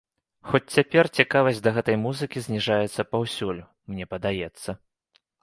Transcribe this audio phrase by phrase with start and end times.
[0.51, 3.61] Хоць, цяпер цікавасць да гэтай музыкі зніжаецца паўсюль,
[3.93, 4.69] мне падаецца.